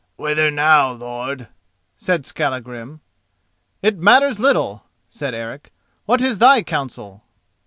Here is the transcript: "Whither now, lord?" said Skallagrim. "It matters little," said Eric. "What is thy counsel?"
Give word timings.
"Whither 0.15 0.49
now, 0.49 0.89
lord?" 0.91 1.47
said 1.95 2.25
Skallagrim. 2.25 3.01
"It 3.83 3.99
matters 3.99 4.39
little," 4.39 4.85
said 5.07 5.35
Eric. 5.35 5.71
"What 6.05 6.23
is 6.23 6.39
thy 6.39 6.63
counsel?" 6.63 7.23